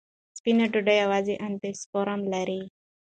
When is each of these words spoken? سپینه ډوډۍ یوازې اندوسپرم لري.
سپینه 0.37 0.65
ډوډۍ 0.73 0.97
یوازې 1.03 1.35
اندوسپرم 1.45 2.21
لري. 2.33 2.61